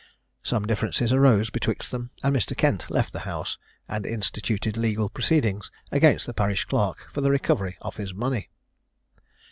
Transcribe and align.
Some 0.41 0.65
differences 0.65 1.13
arose 1.13 1.51
betwixt 1.51 1.91
them, 1.91 2.09
and 2.23 2.35
Mr. 2.35 2.57
Kent 2.57 2.89
left 2.89 3.13
the 3.13 3.19
house, 3.19 3.59
and 3.87 4.03
instituted 4.03 4.75
legal 4.75 5.09
proceedings 5.09 5.69
against 5.91 6.25
the 6.25 6.33
parish 6.33 6.65
clerk 6.65 7.09
for 7.13 7.21
the 7.21 7.29
recovery 7.29 7.77
of 7.81 7.97
his 7.97 8.11
money. 8.11 8.49